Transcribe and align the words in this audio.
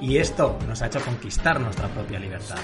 y 0.00 0.18
esto 0.18 0.58
nos 0.66 0.82
ha 0.82 0.86
hecho 0.86 1.00
conquistar 1.00 1.60
nuestra 1.60 1.88
propia 1.88 2.18
libertad. 2.18 2.58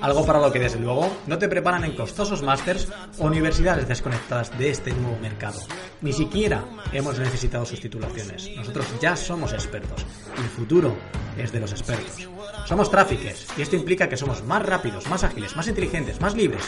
Algo 0.00 0.24
para 0.24 0.40
lo 0.40 0.50
que 0.50 0.58
desde 0.58 0.80
luego 0.80 1.10
no 1.26 1.38
te 1.38 1.48
preparan 1.48 1.84
en 1.84 1.94
costosos 1.94 2.42
másters 2.42 2.88
o 3.18 3.26
universidades 3.26 3.86
desconectadas 3.86 4.56
de 4.58 4.70
este 4.70 4.92
nuevo 4.92 5.18
mercado. 5.20 5.60
Ni 6.00 6.12
siquiera 6.12 6.64
hemos 6.92 7.18
necesitado 7.18 7.66
sus 7.66 7.80
titulaciones. 7.80 8.50
Nosotros 8.56 8.86
ya 9.00 9.16
somos 9.16 9.52
expertos 9.52 10.06
el 10.36 10.48
futuro 10.48 10.96
es 11.36 11.52
de 11.52 11.60
los 11.60 11.72
expertos. 11.72 12.28
Somos 12.66 12.90
traffickers 12.90 13.46
y 13.56 13.62
esto 13.62 13.76
implica 13.76 14.08
que 14.08 14.16
somos 14.16 14.42
más 14.44 14.64
rápidos, 14.64 15.08
más 15.08 15.24
ágiles, 15.24 15.56
más 15.56 15.68
inteligentes, 15.68 16.20
más 16.20 16.34
libres 16.34 16.62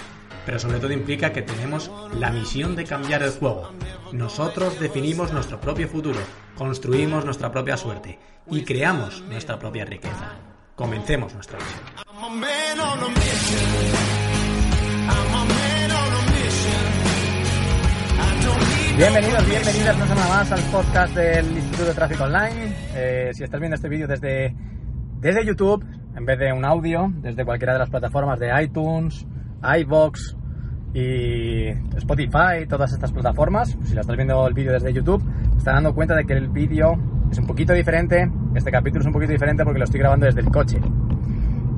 pero 0.45 0.59
sobre 0.59 0.81
todo 0.81 0.93
implica 0.93 1.33
que 1.33 1.43
tenemos 1.43 1.89
la 2.19 2.33
misión 2.33 2.75
de 2.75 2.83
cambiar 2.83 3.23
el 3.23 3.31
juego. 3.31 3.70
Nosotros 4.11 4.81
definimos 4.81 5.33
nuestro 5.33 5.61
propio 5.61 5.87
futuro, 5.87 6.19
construimos 6.57 7.25
nuestra 7.25 7.53
propia 7.53 7.77
suerte 7.77 8.19
y 8.51 8.63
creamos 8.63 9.23
nuestra 9.29 9.59
propia 9.59 9.85
riqueza. 9.85 10.33
Comencemos 10.75 11.33
nuestra 11.35 11.59
misión. 11.59 12.03
Bienvenidos, 18.97 19.49
bienvenidas 19.49 19.97
una 19.97 20.07
semana 20.07 20.29
más 20.29 20.53
al 20.53 20.61
podcast 20.71 21.15
del 21.15 21.47
Instituto 21.47 21.84
de 21.87 21.95
Tráfico 21.95 22.25
Online. 22.25 22.75
Eh, 22.95 23.31
si 23.33 23.43
estás 23.43 23.59
viendo 23.59 23.77
este 23.77 23.89
vídeo 23.89 24.07
desde, 24.07 24.55
desde 25.19 25.47
YouTube, 25.47 25.84
en 26.15 26.25
vez 26.27 26.39
de 26.39 26.53
un 26.53 26.65
audio, 26.65 27.11
desde 27.17 27.45
cualquiera 27.45 27.73
de 27.73 27.79
las 27.79 27.91
plataformas 27.91 28.39
de 28.39 28.51
iTunes, 28.62 29.27
iVox 29.62 30.37
y 30.93 31.69
Spotify, 31.97 32.67
todas 32.69 32.93
estas 32.93 33.12
plataformas, 33.12 33.77
si 33.83 33.95
la 33.95 34.03
estás 34.03 34.17
viendo 34.17 34.47
el 34.47 34.53
vídeo 34.53 34.73
desde 34.73 34.93
YouTube, 34.93 35.23
te 35.53 35.59
estás 35.59 35.75
dando 35.75 35.95
cuenta 35.95 36.15
de 36.15 36.25
que 36.25 36.34
el 36.34 36.49
vídeo 36.49 36.99
es 37.33 37.38
un 37.38 37.47
poquito 37.47 37.72
diferente, 37.72 38.30
este 38.55 38.70
capítulo 38.70 39.00
es 39.00 39.06
un 39.06 39.12
poquito 39.12 39.33
diferente 39.33 39.64
porque 39.64 39.78
lo 39.78 39.84
estoy 39.84 40.00
grabando 40.00 40.27
desde 40.27 40.41
el 40.41 40.50
coche. 40.50 40.78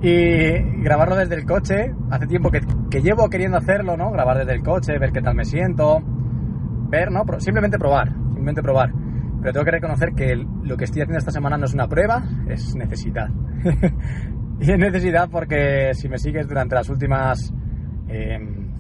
Y 0.02 0.83
grabarlo 0.83 1.16
desde 1.16 1.36
el 1.36 1.47
coche, 1.47 1.94
hace 2.10 2.27
tiempo 2.27 2.50
que, 2.50 2.60
que 2.91 3.00
llevo 3.00 3.30
queriendo 3.30 3.56
hacerlo, 3.56 3.97
¿no? 3.97 4.10
Grabar 4.10 4.38
desde 4.38 4.52
el 4.52 4.62
coche, 4.62 4.98
ver 4.98 5.12
qué 5.12 5.22
tal 5.22 5.36
me 5.36 5.44
siento, 5.44 6.02
ver, 6.91 7.10
¿no? 7.10 7.25
Simplemente 7.38 7.78
probar, 7.78 8.08
simplemente 8.08 8.62
probar. 8.62 8.92
Pero 9.41 9.52
tengo 9.52 9.64
que 9.64 9.70
reconocer 9.70 10.12
que 10.14 10.34
lo 10.34 10.77
que 10.77 10.84
estoy 10.84 11.02
haciendo 11.02 11.19
esta 11.19 11.30
semana 11.30 11.56
no 11.56 11.66
es 11.66 11.72
una 11.72 11.86
prueba, 11.86 12.25
es 12.48 12.75
necesidad. 12.75 13.28
y 14.60 14.70
es 14.72 14.78
necesidad 14.78 15.30
porque 15.30 15.94
si 15.94 16.08
me 16.08 16.19
sigues 16.19 16.48
durante 16.48 16.75
las 16.75 16.88
últimas 16.88 17.55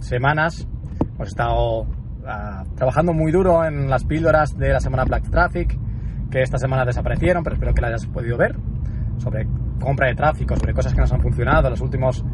semanas 0.00 0.68
hemos 1.14 1.28
estado 1.28 1.86
ah, 2.26 2.64
trabajando 2.76 3.12
muy 3.12 3.32
duro 3.32 3.64
en 3.64 3.88
las 3.88 4.04
píldoras 4.04 4.56
de 4.56 4.70
la 4.70 4.80
semana 4.80 5.04
Black 5.04 5.30
Traffic, 5.30 5.78
que 6.34 6.42
esta 6.42 6.58
semana 6.58 6.84
desaparecieron, 6.84 7.44
pero 7.44 7.54
espero 7.54 7.72
que 7.72 7.80
las 7.80 7.90
hayas 7.90 8.06
podido 8.06 8.36
ver, 8.36 8.56
sobre 9.18 9.46
compra 9.80 10.08
de 10.08 10.16
tráfico, 10.16 10.56
sobre 10.56 10.74
cosas 10.74 10.92
que 10.92 11.00
nos 11.00 11.12
han 11.12 11.20
funcionado 11.20 11.68
en 11.68 11.70
los 11.70 11.80
últimos, 11.80 12.24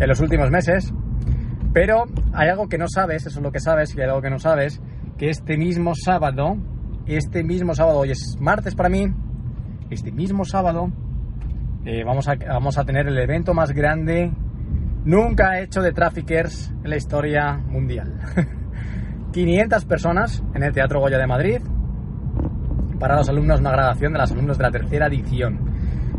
en 0.00 0.08
los 0.08 0.18
últimos 0.18 0.50
meses. 0.50 0.92
Pero 1.72 2.04
hay 2.32 2.48
algo 2.48 2.68
que 2.68 2.78
no 2.78 2.86
sabes, 2.88 3.26
eso 3.26 3.38
es 3.38 3.42
lo 3.44 3.52
que 3.52 3.60
sabes, 3.60 3.94
y 3.94 4.00
hay 4.00 4.08
algo 4.08 4.20
que 4.20 4.30
no 4.30 4.40
sabes, 4.40 4.82
que 5.16 5.30
este 5.30 5.56
mismo 5.56 5.92
sábado, 5.94 6.56
este 7.06 7.44
mismo 7.44 7.76
sábado, 7.76 8.00
hoy 8.00 8.10
es 8.10 8.36
martes 8.40 8.74
para 8.74 8.88
mí, 8.88 9.06
este 9.88 10.10
mismo 10.10 10.44
sábado 10.44 10.90
eh, 11.84 12.02
vamos, 12.02 12.26
a, 12.26 12.34
vamos 12.34 12.76
a 12.76 12.84
tener 12.84 13.06
el 13.06 13.18
evento 13.18 13.54
más 13.54 13.70
grande 13.70 14.32
nunca 15.04 15.58
he 15.60 15.64
hecho 15.64 15.80
de 15.80 15.92
traffickers 15.92 16.72
en 16.82 16.90
la 16.90 16.96
historia 16.96 17.56
mundial. 17.56 18.18
500 19.32 19.84
personas 19.84 20.42
en 20.54 20.64
el 20.64 20.72
Teatro 20.72 20.98
Goya 20.98 21.18
de 21.18 21.26
Madrid 21.26 21.60
para 22.98 23.16
los 23.16 23.28
alumnos, 23.28 23.60
una 23.60 23.70
graduación 23.70 24.12
de 24.12 24.18
los 24.18 24.32
alumnos 24.32 24.58
de 24.58 24.64
la 24.64 24.70
tercera 24.70 25.06
edición. 25.06 25.58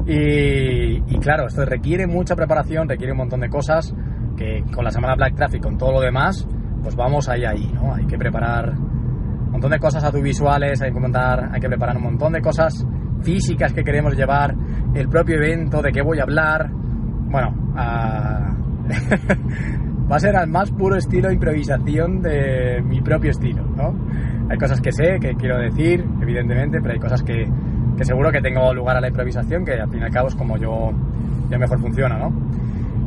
Y, 0.07 1.17
claro, 1.19 1.47
esto 1.47 1.65
requiere 1.65 2.05
mucha 2.05 2.35
preparación, 2.35 2.87
requiere 2.87 3.13
un 3.13 3.19
montón 3.19 3.39
de 3.39 3.49
cosas 3.49 3.93
que 4.37 4.63
con 4.73 4.83
la 4.83 4.91
semana 4.91 5.15
Black 5.15 5.35
Traffic, 5.35 5.63
con 5.63 5.77
todo 5.77 5.93
lo 5.93 6.01
demás, 6.01 6.47
pues 6.83 6.95
vamos 6.95 7.27
ahí, 7.29 7.43
ahí, 7.45 7.71
¿no? 7.73 7.95
Hay 7.95 8.05
que 8.05 8.17
preparar 8.17 8.69
un 8.69 9.51
montón 9.51 9.71
de 9.71 9.79
cosas 9.79 10.03
audiovisuales, 10.03 10.81
hay 10.81 10.91
que, 10.91 10.99
montar, 10.99 11.49
hay 11.51 11.59
que 11.59 11.67
preparar 11.67 11.97
un 11.97 12.03
montón 12.03 12.33
de 12.33 12.41
cosas 12.41 12.85
físicas 13.21 13.73
que 13.73 13.83
queremos 13.83 14.15
llevar, 14.15 14.53
el 14.93 15.09
propio 15.09 15.37
evento, 15.37 15.81
de 15.81 15.91
qué 15.91 16.01
voy 16.01 16.19
a 16.19 16.23
hablar, 16.23 16.69
bueno, 16.71 17.73
a 17.75 18.55
va 20.11 20.15
a 20.15 20.19
ser 20.19 20.35
al 20.35 20.47
más 20.47 20.71
puro 20.71 20.95
estilo 20.95 21.31
improvisación 21.31 22.21
de 22.21 22.81
mi 22.83 23.01
propio 23.01 23.31
estilo, 23.31 23.63
¿no? 23.65 23.95
Hay 24.49 24.57
cosas 24.57 24.79
que 24.79 24.91
sé, 24.91 25.19
que 25.19 25.35
quiero 25.35 25.57
decir, 25.57 26.05
evidentemente, 26.21 26.79
pero 26.81 26.93
hay 26.93 26.99
cosas 26.99 27.23
que, 27.23 27.47
que 27.97 28.05
seguro 28.05 28.31
que 28.31 28.41
tengo 28.41 28.73
lugar 28.73 28.97
a 28.97 29.01
la 29.01 29.07
improvisación, 29.07 29.65
que 29.65 29.73
al 29.73 29.89
fin 29.89 30.01
y 30.01 30.03
al 30.03 30.11
cabo 30.11 30.27
es 30.27 30.35
como 30.35 30.57
yo, 30.57 30.91
yo 31.49 31.59
mejor 31.59 31.79
funciona, 31.79 32.17
¿no? 32.17 32.31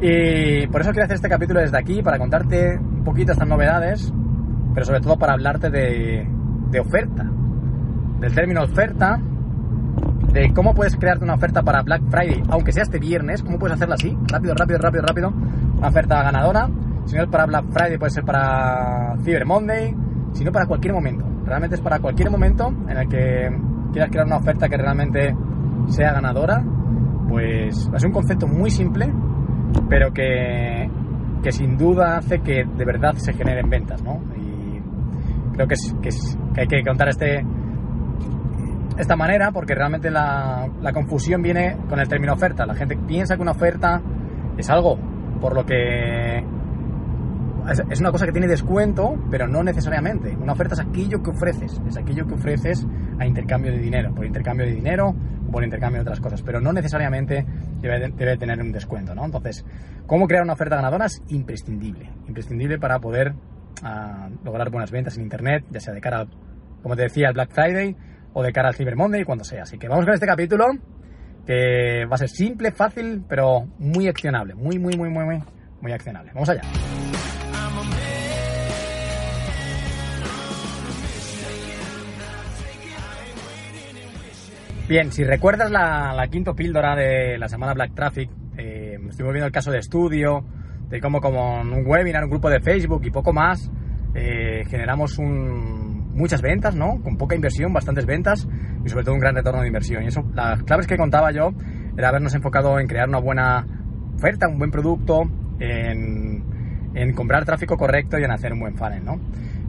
Y 0.01 0.67
por 0.69 0.81
eso 0.81 0.91
quiero 0.91 1.05
hacer 1.05 1.17
este 1.17 1.29
capítulo 1.29 1.61
desde 1.61 1.79
aquí, 1.79 2.03
para 2.03 2.19
contarte 2.19 2.79
un 2.79 3.05
poquito 3.05 3.33
estas 3.33 3.49
novedades, 3.49 4.13
pero 4.75 4.87
sobre 4.87 5.01
todo 5.01 5.17
para 5.17 5.33
hablarte 5.33 5.71
de, 5.71 6.27
de 6.71 6.81
oferta, 6.81 7.25
del 8.21 8.35
término 8.35 8.63
oferta, 8.63 9.21
de 10.33 10.53
cómo 10.53 10.75
puedes 10.75 10.97
crearte 10.97 11.25
una 11.25 11.35
oferta 11.35 11.63
para 11.63 11.83
Black 11.83 12.03
Friday, 12.11 12.43
aunque 12.51 12.73
sea 12.73 12.83
este 12.83 12.99
viernes, 12.99 13.43
cómo 13.43 13.59
puedes 13.59 13.77
hacerla 13.77 13.95
así, 13.95 14.17
rápido, 14.31 14.55
rápido, 14.55 14.79
rápido, 14.79 15.03
rápido, 15.03 15.33
una 15.79 15.89
oferta 15.89 16.23
ganadora. 16.23 16.69
Si 17.07 17.17
no 17.17 17.23
es 17.23 17.29
para 17.29 17.47
Black 17.47 17.65
Friday, 17.71 17.99
puede 17.99 18.11
ser 18.11 18.25
para 18.25 19.17
Cyber 19.25 19.47
Monday, 19.47 19.95
si 20.33 20.45
no 20.45 20.53
para 20.53 20.67
cualquier 20.67 20.95
momento. 20.95 21.25
Realmente 21.45 21.77
es 21.77 21.81
para 21.81 21.99
cualquier 21.99 22.31
momento 22.31 22.69
en 22.89 22.97
el 22.97 23.09
que 23.09 23.49
quieras 23.93 24.11
crear 24.11 24.27
una 24.27 24.37
oferta 24.37 24.69
que 24.69 24.77
realmente 24.77 25.35
sea 25.89 26.13
ganadora, 26.13 26.63
pues 27.29 27.91
es 27.95 28.05
un 28.05 28.13
concepto 28.13 28.47
muy 28.47 28.71
simple, 28.71 29.13
pero 29.89 30.13
que, 30.13 30.91
que 31.43 31.53
sin 31.53 31.77
duda 31.77 32.19
hace 32.19 32.41
que 32.41 32.65
de 32.65 32.85
verdad 32.85 33.15
se 33.15 33.33
generen 33.33 33.69
ventas, 33.69 34.03
¿no? 34.03 34.21
Y 34.37 34.81
creo 35.55 35.67
que, 35.67 35.75
es, 35.75 35.95
que, 36.03 36.09
es, 36.09 36.39
que 36.55 36.61
hay 36.63 36.67
que 36.67 36.83
contar 36.83 37.09
este, 37.09 37.45
esta 38.99 39.17
manera 39.17 39.51
porque 39.53 39.75
realmente 39.75 40.11
la, 40.11 40.69
la, 40.81 40.93
confusión 40.93 41.43
viene 41.43 41.77
con 41.89 42.01
el 42.01 42.09
término 42.09 42.35
oferta. 42.35 42.67
La 42.67 42.75
gente 42.75 42.97
piensa 42.97 43.37
que 43.37 43.43
una 43.43 43.53
oferta 43.53 44.03
es 44.57 44.69
algo 44.71 44.99
por 45.41 45.55
lo 45.55 45.65
que 45.65 46.45
es 47.71 48.01
una 48.01 48.11
cosa 48.11 48.27
que 48.27 48.33
tiene 48.33 48.47
descuento, 48.47 49.17
pero 49.31 49.47
no 49.47 49.63
necesariamente. 49.63 50.35
Una 50.37 50.53
oferta 50.53 50.75
es 50.75 50.81
aquello 50.81 51.23
que 51.23 51.31
ofreces, 51.31 51.81
es 51.87 51.97
aquello 51.97 52.27
que 52.27 52.35
ofreces 52.35 52.87
a 53.19 53.27
intercambio 53.27 53.73
de 53.73 53.79
dinero, 53.79 54.15
por 54.15 54.25
intercambio 54.25 54.67
de 54.67 54.73
dinero 54.73 55.15
o 55.47 55.51
por 55.51 55.65
intercambio 55.65 55.99
de 55.99 56.03
otras 56.03 56.21
cosas, 56.21 56.43
pero 56.43 56.61
no 56.61 56.73
necesariamente 56.73 57.45
debe, 57.81 58.37
tener 58.37 58.61
un 58.61 58.73
descuento, 58.73 59.15
¿no? 59.15 59.25
Entonces, 59.25 59.65
¿cómo 60.07 60.27
crear 60.27 60.43
una 60.43 60.55
oferta 60.55 60.77
ganadora? 60.77 61.07
Es 61.07 61.23
imprescindible, 61.29 62.11
imprescindible 62.27 62.79
para 62.79 62.99
poder 63.01 63.33
uh, 63.33 64.45
lograr 64.45 64.71
buenas 64.71 64.91
ventas 64.91 65.17
en 65.17 65.25
Internet, 65.25 65.65
ya 65.71 65.81
sea 65.81 65.93
de 65.93 66.01
cara, 66.01 66.27
como 66.83 66.97
te 66.97 67.03
decía, 67.03 67.29
al 67.29 67.35
Black 67.35 67.51
Friday 67.53 67.97
o 68.33 68.43
de 68.43 68.53
cara 68.53 68.69
al 68.69 68.75
Cyber 68.75 68.97
Monday, 68.97 69.25
cuando 69.25 69.45
sea. 69.45 69.63
Así 69.63 69.79
que 69.79 69.89
vamos 69.89 70.05
con 70.05 70.15
este 70.15 70.27
capítulo 70.27 70.67
que 71.47 72.05
va 72.05 72.15
a 72.15 72.19
ser 72.19 72.29
simple, 72.29 72.73
fácil, 72.73 73.25
pero 73.29 73.67
muy 73.79 74.07
accionable, 74.09 74.55
muy, 74.55 74.79
muy, 74.79 74.97
muy, 74.97 75.11
muy, 75.11 75.25
muy, 75.25 75.43
muy 75.81 75.93
accionable. 75.93 76.31
Vamos 76.35 76.49
allá. 76.51 76.63
Bien, 84.89 85.13
si 85.13 85.23
recuerdas 85.23 85.71
la, 85.71 86.15
la 86.15 86.29
quinta 86.29 86.55
píldora 86.55 86.97
de 86.97 87.37
la 87.37 87.47
semana 87.47 87.75
Black 87.75 87.95
Traffic, 87.95 88.31
eh, 88.57 88.97
estuvimos 89.07 89.35
viendo 89.35 89.45
el 89.45 89.53
caso 89.53 89.71
de 89.71 89.81
estudio, 89.81 90.43
de 90.89 90.99
cómo 90.99 91.21
como 91.21 91.61
un 91.61 91.87
webinar, 91.87 92.25
un 92.25 92.31
grupo 92.31 92.49
de 92.49 92.59
Facebook 92.61 93.03
y 93.05 93.11
poco 93.11 93.35
más, 93.35 93.71
eh, 94.15 94.65
generamos 94.67 95.19
un, 95.19 96.15
muchas 96.15 96.41
ventas, 96.41 96.75
¿no? 96.75 97.03
Con 97.03 97.19
poca 97.19 97.35
inversión, 97.35 97.71
bastantes 97.71 98.07
ventas 98.07 98.49
y 98.83 98.89
sobre 98.89 99.05
todo 99.05 99.15
un 99.15 99.21
gran 99.21 99.35
retorno 99.35 99.61
de 99.61 99.67
inversión. 99.67 100.05
Y 100.05 100.07
eso, 100.07 100.25
las 100.33 100.63
claves 100.63 100.87
que 100.87 100.97
contaba 100.97 101.33
yo 101.33 101.51
era 101.95 102.09
habernos 102.09 102.35
enfocado 102.35 102.81
en 102.81 102.87
crear 102.87 103.11
una 103.11 103.21
buena 103.21 103.67
oferta, 104.15 104.49
un 104.49 104.59
buen 104.59 104.71
producto, 104.71 105.21
en, 105.61 106.45
en 106.95 107.13
comprar 107.13 107.45
tráfico 107.45 107.77
correcto 107.77 108.19
y 108.19 108.25
en 108.25 108.31
hacer 108.31 108.55
un 108.55 108.61
buen 108.61 108.75
funnel, 108.75 109.05
¿no? 109.05 109.21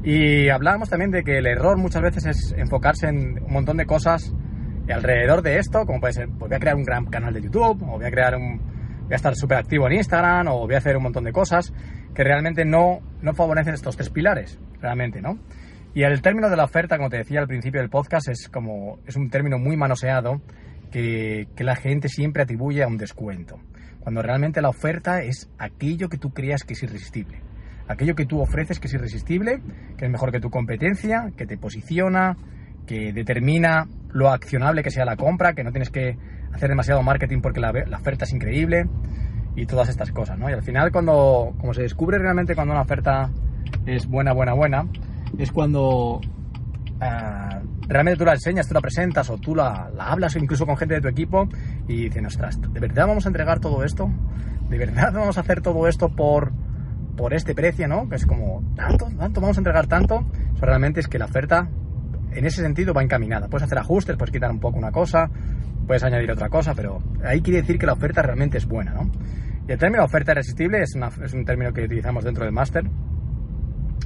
Y 0.01 0.47
hablábamos 0.47 0.89
también 0.89 1.11
de 1.11 1.23
que 1.25 1.39
el 1.39 1.45
error 1.45 1.77
muchas 1.77 2.01
veces 2.01 2.25
es 2.25 2.55
enfocarse 2.57 3.09
en 3.09 3.43
un 3.43 3.51
montón 3.51 3.75
de 3.75 3.85
cosas 3.85 4.33
Y 4.89 4.91
alrededor 4.91 5.43
de 5.43 5.59
esto, 5.59 5.85
como 5.85 5.99
puede 5.99 6.13
ser, 6.13 6.29
pues 6.29 6.49
voy 6.49 6.55
a 6.55 6.59
crear 6.59 6.75
un 6.75 6.83
gran 6.83 7.05
canal 7.05 7.31
de 7.31 7.43
YouTube, 7.43 7.83
o 7.83 7.97
voy 7.99 8.05
a 8.05 8.09
crear 8.09 8.35
un, 8.35 8.57
voy 9.03 9.13
a 9.13 9.17
estar 9.17 9.35
súper 9.35 9.59
activo 9.59 9.85
en 9.85 9.93
Instagram, 9.93 10.47
o 10.47 10.65
voy 10.65 10.73
a 10.73 10.79
hacer 10.79 10.97
un 10.97 11.03
montón 11.03 11.25
de 11.25 11.31
cosas 11.31 11.71
que 12.15 12.23
realmente 12.23 12.65
no, 12.65 12.99
no 13.21 13.35
favorecen 13.35 13.75
estos 13.75 13.95
tres 13.95 14.09
pilares, 14.09 14.59
realmente, 14.81 15.21
¿no? 15.21 15.37
Y 15.93 16.01
el 16.01 16.23
término 16.23 16.49
de 16.49 16.57
la 16.57 16.63
oferta, 16.63 16.97
como 16.97 17.11
te 17.11 17.17
decía 17.17 17.39
al 17.39 17.45
principio 17.45 17.81
del 17.81 17.91
podcast, 17.91 18.29
es 18.29 18.49
como, 18.49 18.97
es 19.05 19.15
un 19.15 19.29
término 19.29 19.59
muy 19.59 19.77
manoseado 19.77 20.41
que, 20.91 21.47
que 21.55 21.63
la 21.63 21.75
gente 21.75 22.09
siempre 22.09 22.41
atribuye 22.41 22.81
a 22.81 22.87
un 22.87 22.97
descuento. 22.97 23.59
Cuando 23.99 24.23
realmente 24.23 24.59
la 24.59 24.69
oferta 24.69 25.21
es 25.21 25.51
aquello 25.59 26.09
que 26.09 26.17
tú 26.17 26.31
creas 26.33 26.63
que 26.63 26.73
es 26.73 26.81
irresistible. 26.81 27.43
Aquello 27.87 28.15
que 28.15 28.25
tú 28.25 28.39
ofreces 28.39 28.79
que 28.79 28.87
es 28.87 28.93
irresistible, 28.95 29.61
que 29.97 30.05
es 30.05 30.11
mejor 30.11 30.31
que 30.31 30.39
tu 30.39 30.49
competencia, 30.49 31.31
que 31.37 31.45
te 31.45 31.59
posiciona, 31.59 32.37
que 32.85 33.13
determina 33.13 33.87
lo 34.11 34.29
accionable 34.29 34.83
que 34.83 34.91
sea 34.91 35.05
la 35.05 35.15
compra, 35.15 35.53
que 35.53 35.63
no 35.63 35.71
tienes 35.71 35.89
que 35.89 36.17
hacer 36.53 36.69
demasiado 36.69 37.03
marketing 37.03 37.41
porque 37.41 37.59
la, 37.59 37.71
oferta 37.95 38.25
es 38.25 38.33
increíble 38.33 38.87
y 39.55 39.65
todas 39.65 39.89
estas 39.89 40.11
cosas, 40.11 40.37
¿no? 40.37 40.49
Y 40.49 40.53
al 40.53 40.63
final 40.63 40.91
cuando 40.91 41.53
como 41.59 41.73
se 41.73 41.81
descubre 41.81 42.17
realmente 42.17 42.55
cuando 42.55 42.73
una 42.73 42.81
oferta 42.81 43.29
es 43.85 44.07
buena, 44.07 44.33
buena, 44.33 44.53
buena, 44.53 44.87
es 45.37 45.51
cuando 45.51 46.17
uh, 46.17 46.19
realmente 47.87 48.17
tú 48.17 48.25
la 48.25 48.33
enseñas, 48.33 48.67
tú 48.67 48.73
la 48.73 48.81
presentas 48.81 49.29
o 49.29 49.37
tú 49.37 49.55
la, 49.55 49.91
la, 49.95 50.07
hablas 50.07 50.35
incluso 50.35 50.65
con 50.65 50.77
gente 50.77 50.95
de 50.95 51.01
tu 51.01 51.07
equipo 51.07 51.47
y 51.87 52.03
dicen, 52.05 52.25
ostras, 52.25 52.59
¿de 52.61 52.79
verdad 52.79 53.07
vamos 53.07 53.25
a 53.25 53.29
entregar 53.29 53.59
todo 53.59 53.83
esto? 53.83 54.09
¿De 54.69 54.77
verdad 54.77 55.11
vamos 55.13 55.37
a 55.37 55.41
hacer 55.41 55.61
todo 55.61 55.87
esto 55.87 56.09
por, 56.09 56.51
por 57.17 57.33
este 57.33 57.53
precio, 57.53 57.87
no? 57.87 58.07
Que 58.07 58.15
es 58.15 58.25
como, 58.25 58.63
¿tanto? 58.75 59.07
¿Tanto? 59.17 59.41
¿Vamos 59.41 59.57
a 59.57 59.59
entregar 59.59 59.87
tanto? 59.87 60.25
Eso 60.55 60.65
realmente 60.65 60.99
es 60.99 61.07
que 61.07 61.19
la 61.19 61.25
oferta 61.25 61.69
en 62.31 62.45
ese 62.45 62.61
sentido 62.61 62.93
va 62.93 63.03
encaminada. 63.03 63.47
Puedes 63.47 63.65
hacer 63.65 63.77
ajustes, 63.77 64.15
puedes 64.17 64.31
quitar 64.31 64.51
un 64.51 64.59
poco 64.59 64.77
una 64.77 64.91
cosa, 64.91 65.29
puedes 65.87 66.03
añadir 66.03 66.31
otra 66.31 66.49
cosa, 66.49 66.73
pero 66.75 66.99
ahí 67.23 67.41
quiere 67.41 67.61
decir 67.61 67.77
que 67.79 67.85
la 67.85 67.93
oferta 67.93 68.21
realmente 68.21 68.57
es 68.57 68.67
buena, 68.67 68.93
¿no? 68.93 69.11
Y 69.67 69.71
el 69.71 69.77
término 69.77 70.03
oferta 70.03 70.31
irresistible 70.31 70.81
es, 70.81 70.95
un 70.95 71.45
término 71.45 71.71
que 71.71 71.83
utilizamos 71.83 72.23
dentro 72.23 72.43
del 72.43 72.53
máster, 72.53 72.83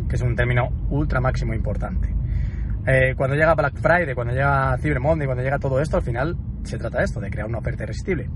que 0.09 0.15
es 0.15 0.21
un 0.21 0.35
término 0.35 0.69
ultra 0.89 1.21
máximo 1.21 1.53
importante. 1.53 2.13
Eh, 2.85 3.15
cuando 3.15 3.35
llega 3.35 3.53
Black 3.55 3.77
Friday, 3.77 4.13
cuando 4.13 4.33
llega 4.33 4.77
Cyber 4.77 4.99
Monday, 4.99 5.25
cuando 5.25 5.43
llega 5.43 5.59
todo 5.59 5.79
esto, 5.79 5.97
al 5.97 6.03
final 6.03 6.35
se 6.63 6.77
trata 6.77 6.97
de 6.97 7.05
esto, 7.05 7.21
de 7.21 7.29
crear 7.29 7.47
una 7.47 7.59
oferta 7.59 7.83
irresistible. 7.83 8.29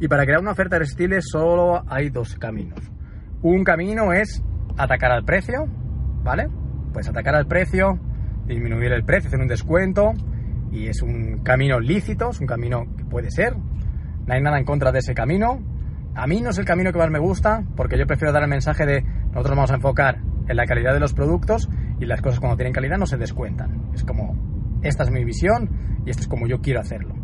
Y 0.00 0.06
para 0.06 0.24
crear 0.24 0.40
una 0.40 0.52
oferta 0.52 0.76
irresistible 0.76 1.20
solo 1.20 1.82
hay 1.88 2.10
dos 2.10 2.36
caminos. 2.36 2.78
Un 3.42 3.64
camino 3.64 4.12
es 4.12 4.42
atacar 4.76 5.10
al 5.10 5.24
precio, 5.24 5.66
¿vale? 6.22 6.48
Pues 6.92 7.08
atacar 7.08 7.34
al 7.34 7.46
precio, 7.46 7.98
disminuir 8.48 8.92
el 8.92 9.04
precio, 9.04 9.28
hacer 9.28 9.40
un 9.40 9.48
descuento, 9.48 10.14
y 10.72 10.88
es 10.88 11.02
un 11.02 11.38
camino 11.42 11.80
lícito, 11.80 12.30
es 12.30 12.40
un 12.40 12.46
camino 12.46 12.86
que 12.96 13.04
puede 13.04 13.30
ser. 13.30 13.54
No 13.56 14.34
hay 14.34 14.40
nada 14.40 14.58
en 14.58 14.64
contra 14.64 14.92
de 14.92 14.98
ese 14.98 15.14
camino. 15.14 15.60
A 16.14 16.26
mí 16.26 16.40
no 16.40 16.50
es 16.50 16.58
el 16.58 16.64
camino 16.64 16.92
que 16.92 16.98
más 16.98 17.10
me 17.10 17.18
gusta, 17.18 17.64
porque 17.76 17.98
yo 17.98 18.06
prefiero 18.06 18.32
dar 18.32 18.42
el 18.42 18.48
mensaje 18.48 18.84
de 18.84 19.02
nosotros 19.02 19.56
vamos 19.56 19.70
a 19.70 19.74
enfocar 19.74 20.18
en 20.48 20.56
la 20.56 20.66
calidad 20.66 20.92
de 20.92 21.00
los 21.00 21.14
productos 21.14 21.68
y 22.00 22.06
las 22.06 22.20
cosas 22.20 22.40
cuando 22.40 22.56
tienen 22.56 22.72
calidad 22.72 22.98
no 22.98 23.06
se 23.06 23.16
descuentan. 23.16 23.90
Es 23.94 24.04
como, 24.04 24.34
esta 24.82 25.04
es 25.04 25.10
mi 25.10 25.24
visión 25.24 26.02
y 26.04 26.10
esto 26.10 26.22
es 26.22 26.28
como 26.28 26.46
yo 26.46 26.60
quiero 26.60 26.80
hacerlo. 26.80 27.14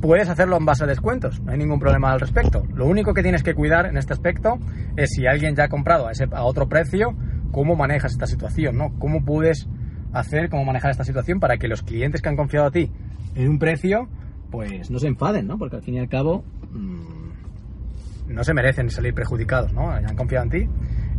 Puedes 0.00 0.28
hacerlo 0.28 0.56
en 0.56 0.64
base 0.64 0.84
a 0.84 0.86
descuentos, 0.86 1.40
no 1.40 1.52
hay 1.52 1.58
ningún 1.58 1.80
problema 1.80 2.12
al 2.12 2.20
respecto. 2.20 2.64
Lo 2.74 2.86
único 2.86 3.14
que 3.14 3.22
tienes 3.22 3.42
que 3.42 3.54
cuidar 3.54 3.86
en 3.86 3.96
este 3.96 4.12
aspecto 4.12 4.58
es 4.96 5.10
si 5.10 5.26
alguien 5.26 5.56
ya 5.56 5.64
ha 5.64 5.68
comprado 5.68 6.06
a, 6.06 6.42
otro 6.44 6.68
precio, 6.68 7.16
cómo 7.50 7.74
manejas 7.74 8.12
esta 8.12 8.26
situación, 8.26 8.76
¿no? 8.76 8.96
Cómo 8.98 9.24
puedes 9.24 9.68
hacer, 10.12 10.48
cómo 10.48 10.64
manejar 10.64 10.90
esta 10.90 11.04
situación 11.04 11.40
para 11.40 11.58
que 11.58 11.68
los 11.68 11.82
clientes 11.82 12.22
que 12.22 12.28
han 12.28 12.36
confiado 12.36 12.66
a 12.66 12.70
ti 12.70 12.90
en 13.34 13.48
un 13.48 13.58
precio, 13.58 14.08
pues 14.50 14.90
no 14.90 14.98
se 14.98 15.08
enfaden, 15.08 15.46
¿no? 15.46 15.58
Porque 15.58 15.76
al 15.76 15.82
fin 15.82 15.94
y 15.94 15.98
al 15.98 16.08
cabo 16.08 16.44
mmm, 16.72 18.32
no 18.34 18.44
se 18.44 18.54
merecen 18.54 18.90
salir 18.90 19.14
perjudicados, 19.14 19.72
¿no? 19.72 19.90
Han 19.90 20.16
confiado 20.16 20.44
en 20.44 20.50
ti 20.50 20.68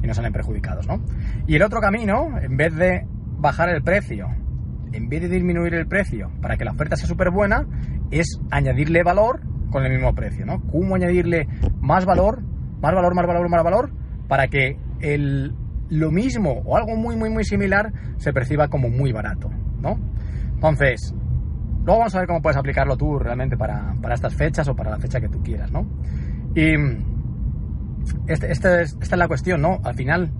y 0.01 0.07
no 0.07 0.13
salen 0.13 0.33
perjudicados, 0.33 0.87
¿no? 0.87 1.01
Y 1.47 1.55
el 1.55 1.63
otro 1.63 1.79
camino, 1.79 2.39
en 2.41 2.57
vez 2.57 2.75
de 2.75 3.05
bajar 3.37 3.69
el 3.69 3.83
precio, 3.83 4.27
en 4.91 5.09
vez 5.09 5.21
de 5.21 5.29
disminuir 5.29 5.73
el 5.73 5.87
precio 5.87 6.31
para 6.41 6.57
que 6.57 6.65
la 6.65 6.71
oferta 6.71 6.95
sea 6.95 7.07
súper 7.07 7.31
buena, 7.31 7.65
es 8.11 8.39
añadirle 8.51 9.03
valor 9.03 9.41
con 9.71 9.85
el 9.85 9.91
mismo 9.91 10.13
precio, 10.15 10.45
¿no? 10.45 10.61
¿Cómo 10.71 10.95
añadirle 10.95 11.47
más 11.79 12.05
valor, 12.05 12.41
más 12.81 12.93
valor, 12.93 13.15
más 13.15 13.27
valor, 13.27 13.49
más 13.49 13.63
valor, 13.63 13.91
para 14.27 14.47
que 14.47 14.77
el, 15.01 15.53
lo 15.89 16.11
mismo 16.11 16.61
o 16.65 16.77
algo 16.77 16.95
muy, 16.95 17.15
muy, 17.15 17.29
muy 17.29 17.43
similar 17.43 17.91
se 18.17 18.33
perciba 18.33 18.67
como 18.67 18.89
muy 18.89 19.11
barato, 19.11 19.49
¿no? 19.81 19.99
Entonces, 20.53 21.13
luego 21.85 21.99
vamos 21.99 22.15
a 22.15 22.19
ver 22.19 22.27
cómo 22.27 22.41
puedes 22.41 22.57
aplicarlo 22.57 22.97
tú 22.97 23.17
realmente 23.17 23.57
para, 23.57 23.95
para 24.01 24.15
estas 24.15 24.35
fechas 24.35 24.67
o 24.67 24.75
para 24.75 24.91
la 24.91 24.99
fecha 24.99 25.19
que 25.19 25.29
tú 25.29 25.41
quieras, 25.41 25.71
¿no? 25.71 25.87
Y 26.55 26.75
este, 28.27 28.51
este, 28.51 28.81
esta 28.81 28.81
es 29.01 29.17
la 29.17 29.27
cuestión, 29.27 29.61
¿no? 29.61 29.79
Al 29.83 29.95
final, 29.95 30.31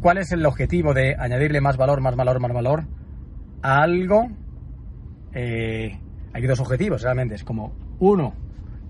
¿cuál 0.00 0.18
es 0.18 0.32
el 0.32 0.44
objetivo 0.46 0.94
de 0.94 1.16
añadirle 1.18 1.60
más 1.60 1.76
valor, 1.76 2.00
más 2.00 2.16
valor, 2.16 2.40
más 2.40 2.52
valor 2.52 2.84
a 3.62 3.82
algo? 3.82 4.28
Eh, 5.34 5.98
hay 6.32 6.46
dos 6.46 6.60
objetivos, 6.60 7.02
realmente. 7.02 7.34
Es 7.34 7.44
como, 7.44 7.74
uno, 7.98 8.34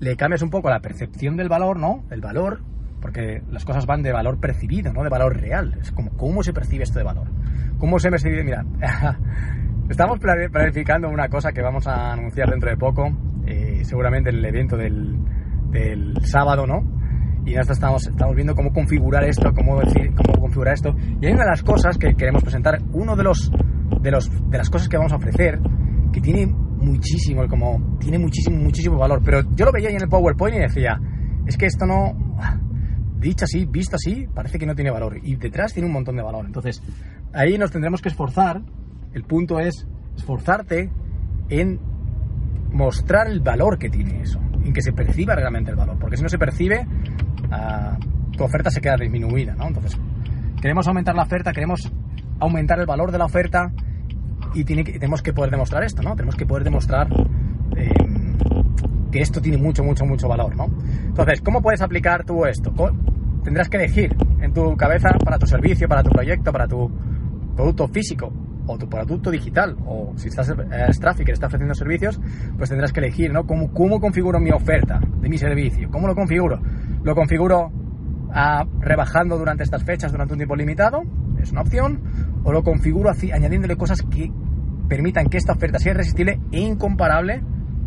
le 0.00 0.17
cambias 0.17 0.43
un 0.43 0.50
poco 0.50 0.70
la 0.70 0.81
percepción 0.81 1.37
del 1.37 1.49
valor, 1.49 1.79
¿no? 1.79 2.05
El 2.11 2.20
valor, 2.20 2.61
porque 3.02 3.43
las 3.50 3.64
cosas 3.64 3.84
van 3.84 4.02
de 4.02 4.12
valor 4.12 4.38
percibido, 4.38 4.93
¿no? 4.93 5.02
De 5.02 5.10
valor 5.10 5.38
real. 5.38 5.76
Es 5.81 5.93
como, 5.93 6.10
¿cómo 6.16 6.43
se 6.43 6.52
percibe 6.52 6.84
esto 6.84 6.99
de 6.99 7.04
valor? 7.04 7.28
¿Cómo 7.76 7.99
se 7.99 8.08
percibe? 8.08 8.44
Mira, 8.44 8.64
estamos 9.90 10.19
planificando 10.20 11.08
una 11.08 11.28
cosa 11.28 11.52
que 11.52 11.60
vamos 11.60 11.87
a 11.87 12.12
anunciar 12.12 12.49
dentro 12.49 12.70
de 12.70 12.76
poco, 12.76 13.10
eh, 13.44 13.82
seguramente 13.84 14.31
en 14.31 14.37
el 14.37 14.44
evento 14.44 14.76
del, 14.76 15.19
del 15.70 16.14
sábado, 16.25 16.66
¿no? 16.66 17.02
y 17.44 17.54
nosotros 17.54 17.78
estamos, 17.78 18.06
estamos 18.06 18.37
viendo 18.37 18.54
cómo 18.54 18.72
configurar 18.72 19.25
esto, 19.25 19.52
cómo, 19.52 19.81
decir, 19.81 20.12
cómo 20.14 20.40
configurar 20.40 20.75
esto. 20.75 20.94
Y 21.20 21.26
hay 21.26 21.32
una 21.32 21.44
de 21.44 21.50
las 21.50 21.62
cosas 21.62 21.98
que 21.98 22.14
queremos 22.14 22.43
presentar, 22.43 22.78
uno 22.93 23.16
de 23.16 23.25
los, 23.25 23.50
de 24.00 24.10
los 24.10 24.31
de 24.48 24.58
las 24.58 24.70
cosas 24.70 24.88
que 24.88 24.96
vamos 24.96 25.12
a 25.12 25.16
ofrecer, 25.16 25.58
que 26.12 26.20
tiene 26.20 26.46
muchísimo, 26.46 27.46
como 27.48 27.98
tiene 27.98 28.19
muchísimo, 28.19 28.58
muchísimo 28.58 28.96
valor. 28.96 29.22
Pero 29.25 29.43
yo 29.56 29.64
lo 29.64 29.72
veía 29.72 29.88
ahí 29.88 29.96
en 29.96 30.02
el 30.02 30.08
PowerPoint 30.08 30.56
y 30.56 30.60
decía, 30.60 31.00
es 31.46 31.56
que 31.56 31.66
esto 31.66 31.84
no, 31.84 32.12
dicho 33.22 33.44
así, 33.44 33.64
visto 33.64 33.96
así, 33.96 34.26
parece 34.34 34.58
que 34.58 34.66
no 34.66 34.74
tiene 34.74 34.90
valor. 34.90 35.19
Y 35.22 35.36
detrás 35.36 35.72
tiene 35.72 35.86
un 35.86 35.94
montón 35.94 36.16
de 36.16 36.22
valor. 36.22 36.44
Entonces, 36.44 36.82
ahí 37.32 37.56
nos 37.56 37.70
tendremos 37.70 38.02
que 38.02 38.10
esforzar. 38.10 38.60
El 39.14 39.24
punto 39.24 39.58
es 39.58 39.86
esforzarte 40.16 40.90
en 41.48 41.80
mostrar 42.72 43.28
el 43.28 43.40
valor 43.40 43.78
que 43.78 43.88
tiene 43.88 44.22
eso, 44.22 44.40
en 44.64 44.72
que 44.72 44.82
se 44.82 44.92
perciba 44.92 45.34
realmente 45.34 45.70
el 45.70 45.76
valor. 45.76 45.98
Porque 45.98 46.16
si 46.16 46.22
no 46.22 46.28
se 46.28 46.38
percibe, 46.38 46.86
uh, 46.86 48.32
tu 48.36 48.44
oferta 48.44 48.70
se 48.70 48.81
queda 48.81 48.96
disminuida, 48.96 49.55
¿no? 49.55 49.69
Entonces, 49.69 49.98
queremos 50.60 50.86
aumentar 50.88 51.14
la 51.14 51.22
oferta, 51.22 51.52
queremos 51.52 51.93
aumentar 52.41 52.79
el 52.81 52.86
valor 52.86 53.12
de 53.12 53.19
la 53.19 53.26
oferta 53.26 53.72
y 54.55 54.64
tiene 54.64 54.84
tenemos 54.84 55.22
que 55.22 55.32
poder 55.32 55.50
demostrar 55.50 55.84
esto, 55.84 56.02
¿no? 56.02 56.17
Tenemos 56.17 56.36
que 56.36 56.46
poder 56.46 56.64
demostrar 56.64 57.08
eh, 57.76 57.91
que 59.10 59.20
esto 59.20 59.41
tiene 59.41 59.58
mucho, 59.58 59.84
mucho, 59.84 60.05
mucho 60.05 60.29
valor, 60.29 60.56
¿no? 60.56 60.67
Entonces, 61.05 61.41
¿cómo 61.43 61.60
puedes 61.60 61.82
aplicar 61.82 62.24
tú 62.24 62.46
esto? 62.46 62.72
Tendrás 63.43 63.69
que 63.69 63.77
elegir 63.77 64.15
en 64.41 64.53
tu 64.53 64.77
cabeza 64.77 65.11
para 65.25 65.39
tu 65.39 65.46
servicio, 65.46 65.89
para 65.89 66.03
tu 66.03 66.11
proyecto, 66.11 66.53
para 66.53 66.67
tu 66.67 66.91
producto 67.56 67.89
físico 67.89 68.32
o 68.67 68.79
tu 68.79 68.89
producto 68.89 69.31
digital, 69.31 69.77
o 69.87 70.13
si 70.17 70.29
estás, 70.29 70.55
es 70.89 71.01
Traffic, 71.01 71.29
estás 71.31 71.49
ofreciendo 71.49 71.75
servicios, 71.75 72.20
pues 72.56 72.70
tendrás 72.70 72.93
que 72.93 73.01
elegir, 73.01 73.32
¿no? 73.32 73.44
¿Cómo, 73.44 73.72
¿Cómo 73.72 74.01
configuro 74.01 74.39
mi 74.39 74.51
oferta 74.51 75.01
de 75.20 75.29
mi 75.29 75.37
servicio? 75.37 75.91
¿Cómo 75.91 76.06
lo 76.06 76.15
configuro? 76.15 76.61
Lo 77.03 77.15
configuro 77.15 77.72
a, 78.32 78.65
rebajando 78.81 79.37
durante 79.37 79.65
estas 79.65 79.82
fechas 79.82 80.13
durante 80.13 80.34
un 80.34 80.39
tiempo 80.39 80.56
limitado, 80.56 81.03
es 81.41 81.51
una 81.51 81.63
opción, 81.63 82.01
o 82.44 82.53
lo 82.53 82.63
configuro 82.63 83.11
añadiéndole 83.11 83.77
cosas 83.77 84.03
que 84.03 84.31
permitan 84.89 85.29
que 85.29 85.39
esta 85.39 85.53
oferta 85.53 85.79
sea 85.79 85.93
irresistible 85.93 86.41
e 86.53 86.61
incomparable, 86.61 87.43